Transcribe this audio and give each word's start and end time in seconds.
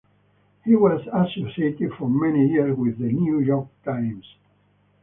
He 0.65 0.75
was 0.75 1.05
associated 1.13 1.93
for 1.93 2.09
many 2.09 2.47
years 2.49 2.75
with 2.75 2.97
The 2.97 3.11
New 3.11 3.37
York 3.39 3.67
Times. 3.85 4.25